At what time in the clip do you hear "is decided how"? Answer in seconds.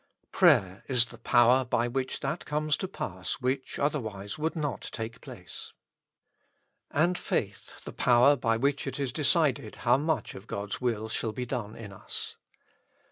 8.99-9.97